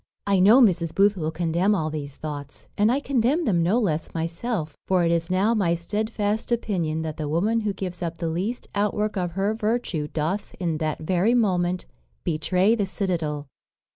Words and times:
"I 0.25 0.39
know 0.39 0.61
Mrs. 0.61 0.95
Booth 0.95 1.15
will 1.15 1.29
condemn 1.29 1.75
all 1.75 1.91
these 1.91 2.15
thoughts, 2.15 2.67
and 2.75 2.91
I 2.91 2.99
condemn 3.01 3.45
them 3.45 3.61
no 3.61 3.77
less 3.77 4.15
myself; 4.15 4.75
for 4.87 5.03
it 5.05 5.11
is 5.11 5.29
now 5.29 5.53
my 5.53 5.75
stedfast 5.75 6.51
opinion 6.51 7.03
that 7.03 7.17
the 7.17 7.29
woman 7.29 7.59
who 7.59 7.71
gives 7.71 8.01
up 8.01 8.17
the 8.17 8.27
least 8.27 8.67
outwork 8.73 9.15
of 9.15 9.33
her 9.33 9.53
virtue 9.53 10.07
doth, 10.11 10.55
in 10.59 10.79
that 10.79 11.01
very 11.01 11.35
moment, 11.35 11.85
betray 12.23 12.73
the 12.73 12.87
citadel. 12.87 13.45